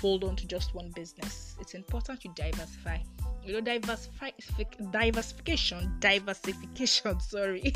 hold 0.00 0.24
on 0.24 0.36
to 0.36 0.46
just 0.46 0.74
one 0.74 0.90
business. 0.90 1.56
It's 1.60 1.74
important 1.74 2.20
to 2.22 2.28
diversify. 2.28 2.98
You 3.44 3.54
know 3.54 3.60
diversify 3.60 4.30
diversification 4.90 5.96
diversification 6.00 7.20
sorry. 7.28 7.72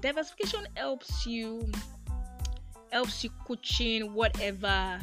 Diversification 0.00 0.66
helps 0.74 1.26
you 1.26 1.70
helps 2.92 3.24
you 3.24 3.30
cushion 3.46 4.14
whatever 4.14 5.00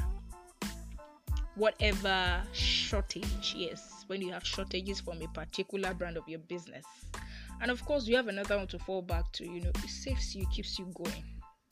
whatever 1.55 2.41
shortage 2.53 3.53
yes 3.55 4.05
when 4.07 4.21
you 4.21 4.31
have 4.31 4.43
shortages 4.43 5.01
from 5.01 5.21
a 5.21 5.27
particular 5.27 5.93
brand 5.93 6.17
of 6.17 6.27
your 6.27 6.39
business. 6.39 6.85
And 7.61 7.69
of 7.69 7.83
course 7.85 8.07
you 8.07 8.15
have 8.15 8.27
another 8.27 8.57
one 8.57 8.67
to 8.67 8.79
fall 8.79 9.01
back 9.01 9.31
to 9.33 9.45
you 9.45 9.61
know 9.61 9.69
it 9.69 9.89
saves 9.89 10.35
you 10.35 10.45
keeps 10.47 10.79
you 10.79 10.85
going 10.93 11.23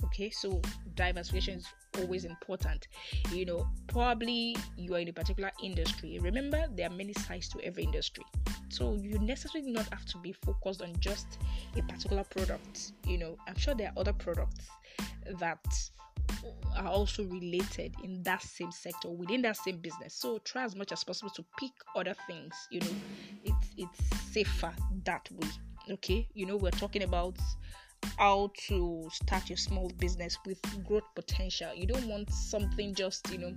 okay 0.05 0.29
so 0.29 0.61
diversification 0.95 1.59
is 1.59 1.67
always 1.99 2.25
important. 2.25 2.87
You 3.31 3.45
know 3.45 3.67
probably 3.87 4.55
you 4.77 4.95
are 4.95 4.99
in 4.99 5.09
a 5.09 5.13
particular 5.13 5.51
industry. 5.63 6.19
Remember 6.21 6.65
there 6.75 6.87
are 6.87 6.93
many 6.93 7.13
sides 7.13 7.49
to 7.49 7.61
every 7.61 7.83
industry. 7.83 8.23
So 8.69 8.93
you 8.93 9.19
necessarily 9.19 9.71
not 9.71 9.87
have 9.91 10.05
to 10.05 10.17
be 10.19 10.33
focused 10.33 10.81
on 10.81 10.93
just 10.99 11.39
a 11.77 11.81
particular 11.83 12.23
product. 12.23 12.93
You 13.05 13.17
know 13.17 13.37
i'm 13.47 13.57
sure 13.57 13.75
there 13.75 13.89
are 13.89 13.99
other 13.99 14.13
products 14.13 14.67
that 15.39 15.59
are 16.77 16.87
also 16.87 17.23
related 17.25 17.93
in 18.03 18.23
that 18.23 18.41
same 18.41 18.71
sector 18.71 19.09
within 19.09 19.41
that 19.41 19.57
same 19.57 19.77
business. 19.77 20.13
So 20.13 20.39
try 20.39 20.63
as 20.63 20.75
much 20.75 20.91
as 20.91 21.03
possible 21.03 21.31
to 21.31 21.45
pick 21.59 21.71
other 21.95 22.15
things. 22.27 22.53
You 22.71 22.81
know 22.81 22.95
it's 23.43 23.67
it's 23.77 24.31
safer 24.31 24.73
that 25.05 25.27
way. 25.31 25.49
Okay 25.91 26.27
you 26.33 26.45
know 26.45 26.57
we're 26.57 26.71
talking 26.71 27.03
about 27.03 27.37
how 28.17 28.51
to 28.67 29.07
start 29.11 29.49
your 29.49 29.57
small 29.57 29.89
business 29.99 30.37
with 30.45 30.59
growth 30.85 31.03
potential 31.15 31.69
you 31.75 31.85
don't 31.85 32.05
want 32.07 32.29
something 32.31 32.93
just 32.93 33.31
you 33.31 33.37
know 33.37 33.53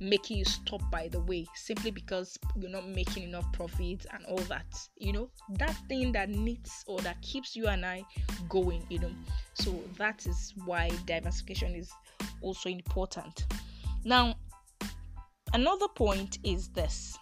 making 0.00 0.36
you 0.36 0.44
stop 0.44 0.82
by 0.90 1.08
the 1.08 1.20
way 1.20 1.46
simply 1.54 1.90
because 1.90 2.38
you're 2.56 2.70
not 2.70 2.86
making 2.88 3.22
enough 3.22 3.50
profit 3.52 4.04
and 4.12 4.24
all 4.26 4.44
that 4.48 4.66
you 4.96 5.12
know 5.12 5.28
that 5.58 5.76
thing 5.88 6.12
that 6.12 6.28
needs 6.28 6.84
or 6.86 6.98
that 7.00 7.20
keeps 7.22 7.54
you 7.54 7.66
and 7.68 7.84
i 7.84 8.02
going 8.48 8.84
you 8.88 8.98
know 8.98 9.10
so 9.54 9.78
that 9.98 10.26
is 10.26 10.54
why 10.64 10.90
diversification 11.06 11.74
is 11.74 11.92
also 12.42 12.68
important. 12.68 13.46
Now, 14.04 14.34
another 15.52 15.88
point 15.88 16.38
is 16.44 16.68
this 16.68 17.16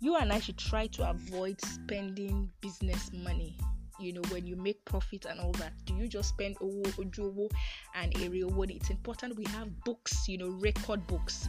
you 0.00 0.16
and 0.16 0.32
I 0.32 0.40
should 0.40 0.58
try 0.58 0.88
to 0.88 1.08
avoid 1.08 1.60
spending 1.64 2.50
business 2.60 3.12
money. 3.12 3.56
You 4.02 4.14
know, 4.14 4.22
when 4.30 4.46
you 4.46 4.56
make 4.56 4.84
profit 4.84 5.26
and 5.26 5.40
all 5.40 5.52
that, 5.52 5.72
do 5.84 5.94
you 5.94 6.08
just 6.08 6.30
spend 6.30 6.58
owo, 6.58 6.82
ojowo, 6.96 7.50
and 7.94 8.16
area 8.20 8.46
what? 8.46 8.70
It's 8.70 8.90
important 8.90 9.36
we 9.36 9.44
have 9.46 9.84
books, 9.84 10.28
you 10.28 10.38
know, 10.38 10.48
record 10.48 11.06
books, 11.06 11.48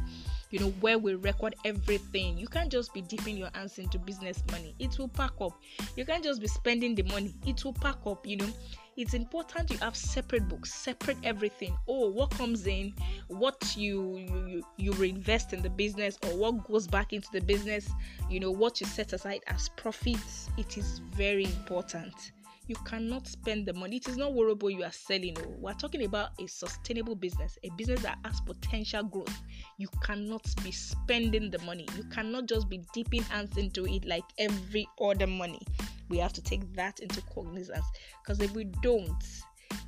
you 0.51 0.59
know, 0.59 0.69
where 0.79 0.97
we 0.97 1.15
record 1.15 1.55
everything. 1.65 2.37
You 2.37 2.47
can't 2.47 2.71
just 2.71 2.93
be 2.93 3.01
dipping 3.01 3.37
your 3.37 3.49
hands 3.53 3.79
into 3.79 3.97
business 3.99 4.43
money, 4.51 4.75
it 4.79 4.97
will 4.97 5.09
pack 5.09 5.33
up. 5.41 5.59
You 5.95 6.05
can't 6.05 6.23
just 6.23 6.41
be 6.41 6.47
spending 6.47 6.95
the 6.95 7.03
money, 7.03 7.35
it 7.45 7.63
will 7.65 7.73
pack 7.73 7.97
up, 8.05 8.25
you 8.27 8.37
know 8.37 8.49
it's 8.95 9.13
important 9.13 9.71
you 9.71 9.77
have 9.77 9.95
separate 9.95 10.47
books 10.47 10.73
separate 10.73 11.17
everything 11.23 11.75
oh 11.87 12.09
what 12.09 12.29
comes 12.31 12.67
in 12.67 12.93
what 13.27 13.75
you 13.75 14.17
you 14.17 14.63
you 14.77 14.91
reinvest 14.93 15.53
in 15.53 15.61
the 15.61 15.69
business 15.69 16.17
or 16.25 16.37
what 16.37 16.63
goes 16.67 16.87
back 16.87 17.13
into 17.13 17.27
the 17.31 17.41
business 17.41 17.89
you 18.29 18.39
know 18.39 18.51
what 18.51 18.79
you 18.79 18.87
set 18.87 19.13
aside 19.13 19.41
as 19.47 19.69
profits 19.69 20.49
it 20.57 20.77
is 20.77 20.99
very 21.15 21.45
important 21.45 22.31
you 22.67 22.75
cannot 22.85 23.27
spend 23.27 23.65
the 23.65 23.73
money. 23.73 23.97
It 23.97 24.07
is 24.07 24.17
not 24.17 24.31
worryable 24.31 24.71
you 24.71 24.83
are 24.83 24.91
selling. 24.91 25.35
Oh, 25.39 25.55
we're 25.59 25.73
talking 25.73 26.05
about 26.05 26.29
a 26.39 26.47
sustainable 26.47 27.15
business, 27.15 27.57
a 27.63 27.69
business 27.77 28.01
that 28.03 28.17
has 28.23 28.39
potential 28.41 29.03
growth. 29.03 29.41
You 29.77 29.89
cannot 30.01 30.43
be 30.63 30.71
spending 30.71 31.51
the 31.51 31.59
money. 31.59 31.87
You 31.97 32.03
cannot 32.05 32.47
just 32.47 32.69
be 32.69 32.81
dipping 32.93 33.23
hands 33.23 33.57
into 33.57 33.85
it 33.85 34.05
like 34.05 34.23
every 34.37 34.87
other 35.01 35.27
money. 35.27 35.61
We 36.09 36.17
have 36.19 36.33
to 36.33 36.41
take 36.41 36.73
that 36.73 36.99
into 36.99 37.21
cognizance 37.33 37.85
because 38.21 38.39
if 38.39 38.53
we 38.53 38.65
don't, 38.81 39.23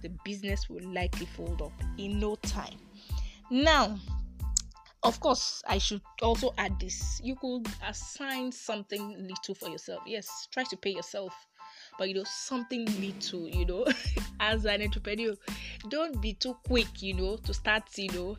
the 0.02 0.10
business 0.24 0.70
will 0.70 0.88
likely 0.92 1.28
fold 1.28 1.62
up 1.62 1.74
in 1.98 2.20
no 2.20 2.36
time. 2.36 2.78
Now, 3.50 3.98
of 5.04 5.20
course, 5.20 5.62
I 5.68 5.78
should 5.78 6.02
also 6.22 6.54
add 6.58 6.80
this. 6.80 7.22
You 7.24 7.36
could 7.36 7.68
assign 7.88 8.52
something 8.52 9.28
little 9.28 9.54
for 9.54 9.70
yourself. 9.70 10.02
Yes, 10.08 10.48
try 10.52 10.64
to 10.64 10.78
pay 10.78 10.92
yourself 10.92 11.34
but 11.98 12.08
you 12.08 12.16
know 12.16 12.24
something 12.26 12.86
little 13.00 13.48
you 13.48 13.66
know 13.66 13.86
as 14.40 14.66
an 14.66 14.82
entrepreneur 14.82 15.34
don't 15.90 16.22
be 16.22 16.34
too 16.34 16.56
quick 16.68 17.02
you 17.02 17.14
know 17.14 17.38
to 17.38 17.54
start 17.54 17.84
you 17.98 18.10
know 18.10 18.38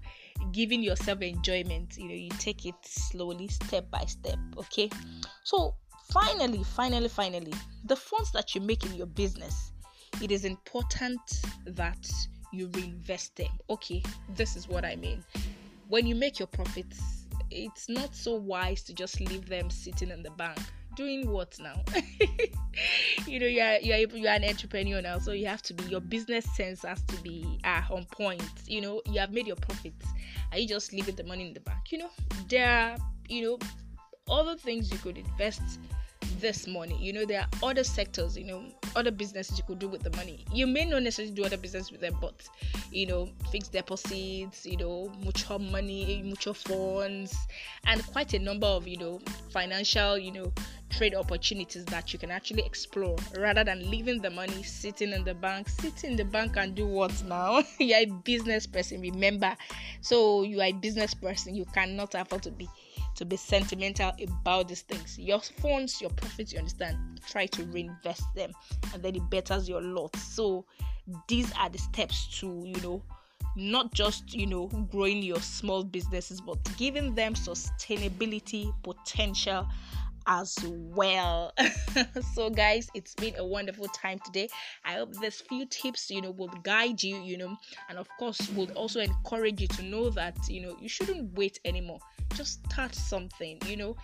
giving 0.52 0.82
yourself 0.82 1.22
enjoyment 1.22 1.96
you 1.96 2.08
know 2.08 2.14
you 2.14 2.30
take 2.38 2.66
it 2.66 2.74
slowly 2.82 3.48
step 3.48 3.90
by 3.90 4.04
step 4.04 4.38
okay 4.58 4.90
so 5.42 5.74
finally 6.10 6.62
finally 6.62 7.08
finally 7.08 7.52
the 7.84 7.96
funds 7.96 8.30
that 8.32 8.54
you 8.54 8.60
make 8.60 8.84
in 8.84 8.94
your 8.94 9.06
business 9.06 9.72
it 10.22 10.30
is 10.30 10.44
important 10.44 11.20
that 11.66 12.08
you 12.52 12.68
reinvest 12.68 13.36
them. 13.36 13.50
Okay, 13.68 14.02
this 14.34 14.56
is 14.56 14.68
what 14.68 14.84
I 14.84 14.96
mean. 14.96 15.22
When 15.88 16.06
you 16.06 16.14
make 16.14 16.38
your 16.38 16.48
profits, 16.48 17.26
it's 17.50 17.88
not 17.88 18.14
so 18.14 18.34
wise 18.34 18.82
to 18.84 18.94
just 18.94 19.20
leave 19.20 19.48
them 19.48 19.70
sitting 19.70 20.10
in 20.10 20.22
the 20.22 20.30
bank. 20.30 20.58
Doing 20.96 21.30
what 21.30 21.58
now? 21.60 21.82
you 23.26 23.38
know, 23.38 23.46
you're 23.46 23.76
you're 23.76 24.08
you're 24.08 24.32
an 24.32 24.44
entrepreneur 24.44 25.02
now, 25.02 25.18
so 25.18 25.32
you 25.32 25.46
have 25.46 25.62
to 25.62 25.74
be 25.74 25.84
your 25.84 26.00
business 26.00 26.46
sense 26.56 26.82
has 26.82 27.02
to 27.02 27.22
be 27.22 27.58
uh, 27.64 27.82
on 27.90 28.06
point. 28.06 28.42
You 28.66 28.80
know, 28.80 29.02
you 29.06 29.20
have 29.20 29.30
made 29.30 29.46
your 29.46 29.56
profits. 29.56 30.06
Are 30.52 30.58
you 30.58 30.66
just 30.66 30.92
leaving 30.92 31.14
the 31.14 31.24
money 31.24 31.48
in 31.48 31.54
the 31.54 31.60
bank? 31.60 31.92
You 31.92 31.98
know, 31.98 32.10
there 32.48 32.68
are 32.68 32.96
you 33.28 33.42
know 33.42 33.58
other 34.28 34.56
things 34.56 34.90
you 34.90 34.98
could 34.98 35.18
invest 35.18 35.78
this 36.40 36.66
money. 36.66 36.96
You 37.00 37.12
know, 37.12 37.24
there 37.24 37.40
are 37.40 37.70
other 37.70 37.84
sectors, 37.84 38.36
you 38.36 38.44
know, 38.44 38.64
other 38.94 39.10
businesses 39.10 39.58
you 39.58 39.64
could 39.64 39.78
do 39.78 39.88
with 39.88 40.02
the 40.02 40.14
money. 40.16 40.44
You 40.52 40.66
may 40.66 40.84
not 40.84 41.02
necessarily 41.02 41.34
do 41.34 41.44
other 41.44 41.56
business 41.56 41.90
with 41.90 42.00
them, 42.00 42.16
but 42.20 42.42
you 42.90 43.06
know, 43.06 43.28
fixed 43.50 43.72
deposits, 43.72 44.64
you 44.66 44.76
know, 44.76 45.12
mutual 45.20 45.58
money, 45.58 46.22
mutual 46.22 46.54
funds, 46.54 47.36
and 47.86 48.04
quite 48.08 48.32
a 48.34 48.38
number 48.38 48.66
of 48.66 48.86
you 48.86 48.98
know 48.98 49.20
financial, 49.50 50.18
you 50.18 50.32
know, 50.32 50.52
trade 50.90 51.14
opportunities 51.14 51.84
that 51.86 52.12
you 52.12 52.18
can 52.18 52.30
actually 52.30 52.64
explore 52.64 53.16
rather 53.38 53.64
than 53.64 53.90
leaving 53.90 54.20
the 54.20 54.30
money 54.30 54.62
sitting 54.62 55.12
in 55.12 55.24
the 55.24 55.34
bank. 55.34 55.68
Sit 55.68 56.04
in 56.04 56.16
the 56.16 56.24
bank 56.24 56.56
and 56.56 56.74
do 56.74 56.86
what 56.86 57.22
now? 57.24 57.62
You're 57.78 57.98
a 57.98 58.06
business 58.06 58.66
person, 58.66 59.00
remember. 59.00 59.56
So 60.00 60.42
you 60.42 60.60
are 60.60 60.66
a 60.66 60.72
business 60.72 61.14
person, 61.14 61.54
you 61.54 61.64
cannot 61.66 62.14
afford 62.14 62.42
to 62.44 62.50
be 62.50 62.68
to 63.16 63.24
be 63.24 63.36
sentimental 63.36 64.12
about 64.22 64.68
these 64.68 64.82
things. 64.82 65.18
Your 65.18 65.40
funds, 65.40 66.02
your 66.02 66.10
profits, 66.10 66.52
you 66.52 66.58
understand, 66.58 66.98
try 67.26 67.46
to 67.46 67.64
reinvest 67.64 68.22
them 68.34 68.52
and 68.92 69.02
then 69.02 69.16
it 69.16 69.30
betters 69.30 69.68
your 69.68 69.80
lot. 69.80 70.14
So 70.16 70.66
these 71.26 71.50
are 71.58 71.70
the 71.70 71.78
steps 71.78 72.38
to, 72.40 72.62
you 72.66 72.78
know, 72.82 73.02
not 73.56 73.92
just 73.94 74.34
you 74.34 74.46
know 74.46 74.66
growing 74.90 75.22
your 75.22 75.40
small 75.40 75.82
businesses 75.82 76.42
but 76.42 76.58
giving 76.76 77.14
them 77.14 77.32
sustainability 77.32 78.70
potential 78.82 79.66
as 80.26 80.56
well. 80.64 81.52
so, 82.34 82.50
guys, 82.50 82.88
it's 82.94 83.14
been 83.14 83.34
a 83.36 83.44
wonderful 83.44 83.86
time 83.88 84.18
today. 84.24 84.48
I 84.84 84.94
hope 84.94 85.14
these 85.14 85.40
few 85.40 85.66
tips, 85.66 86.10
you 86.10 86.20
know, 86.20 86.30
will 86.30 86.48
guide 86.62 87.02
you, 87.02 87.16
you 87.18 87.36
know, 87.36 87.56
and 87.88 87.98
of 87.98 88.08
course, 88.18 88.40
will 88.50 88.70
also 88.72 89.00
encourage 89.00 89.60
you 89.60 89.68
to 89.68 89.82
know 89.82 90.10
that, 90.10 90.36
you 90.48 90.60
know, 90.60 90.76
you 90.80 90.88
shouldn't 90.88 91.36
wait 91.36 91.60
anymore. 91.64 92.00
Just 92.34 92.64
start 92.70 92.94
something, 92.94 93.58
you 93.66 93.76
know. 93.76 93.96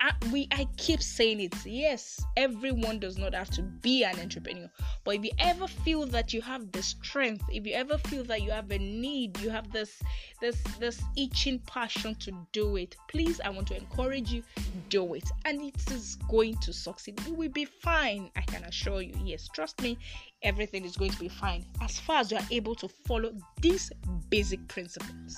I, 0.00 0.12
we 0.32 0.48
I 0.52 0.66
keep 0.76 1.02
saying 1.02 1.40
it. 1.40 1.54
Yes, 1.64 2.20
everyone 2.36 2.98
does 2.98 3.18
not 3.18 3.34
have 3.34 3.50
to 3.50 3.62
be 3.62 4.04
an 4.04 4.18
entrepreneur. 4.20 4.70
But 5.04 5.16
if 5.16 5.24
you 5.24 5.30
ever 5.38 5.66
feel 5.66 6.06
that 6.06 6.32
you 6.32 6.40
have 6.42 6.70
the 6.72 6.82
strength, 6.82 7.44
if 7.50 7.66
you 7.66 7.74
ever 7.74 7.98
feel 7.98 8.24
that 8.24 8.42
you 8.42 8.50
have 8.50 8.70
a 8.70 8.78
need, 8.78 9.38
you 9.40 9.50
have 9.50 9.72
this 9.72 10.02
this 10.40 10.60
this 10.78 11.02
itching 11.16 11.58
passion 11.60 12.14
to 12.16 12.32
do 12.52 12.76
it, 12.76 12.96
please 13.08 13.40
I 13.44 13.50
want 13.50 13.68
to 13.68 13.76
encourage 13.76 14.32
you, 14.32 14.42
do 14.88 15.14
it. 15.14 15.28
And 15.44 15.62
it 15.62 15.90
is 15.90 16.16
going 16.28 16.56
to 16.58 16.72
succeed. 16.72 17.20
You 17.26 17.34
will 17.34 17.50
be 17.50 17.64
fine. 17.64 18.30
I 18.36 18.42
can 18.42 18.64
assure 18.64 19.02
you. 19.02 19.14
Yes, 19.24 19.48
trust 19.52 19.80
me, 19.82 19.98
everything 20.42 20.84
is 20.84 20.96
going 20.96 21.12
to 21.12 21.20
be 21.20 21.28
fine 21.28 21.64
as 21.82 21.98
far 22.00 22.20
as 22.20 22.30
you 22.30 22.36
are 22.36 22.46
able 22.50 22.74
to 22.76 22.88
follow 22.88 23.32
these 23.60 23.90
basic 24.28 24.66
principles 24.68 25.36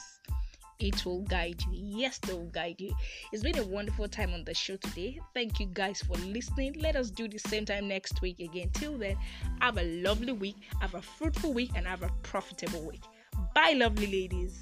it 0.80 1.04
will 1.04 1.23
guide 1.23 1.62
you. 1.70 1.73
Yes, 1.73 2.18
they 2.18 2.32
will 2.32 2.50
guide 2.50 2.80
you. 2.80 2.94
It's 3.32 3.42
been 3.42 3.58
a 3.58 3.64
wonderful 3.64 4.08
time 4.08 4.32
on 4.32 4.44
the 4.44 4.54
show 4.54 4.76
today. 4.76 5.20
Thank 5.35 5.61
you 5.61 5.66
guys 5.66 6.02
for 6.02 6.16
listening. 6.18 6.75
Let 6.78 6.97
us 6.97 7.11
do 7.11 7.28
the 7.28 7.38
same 7.38 7.64
time 7.64 7.88
next 7.88 8.20
week 8.23 8.40
again. 8.40 8.70
Till 8.73 8.97
then, 8.97 9.16
have 9.61 9.78
a 9.78 9.85
lovely 10.02 10.32
week, 10.32 10.56
have 10.80 10.94
a 10.94 11.02
fruitful 11.02 11.52
week, 11.52 11.70
and 11.75 11.87
have 11.87 12.02
a 12.02 12.11
profitable 12.23 12.82
week. 12.82 13.02
Bye, 13.54 13.75
lovely 13.76 14.06
ladies. 14.06 14.61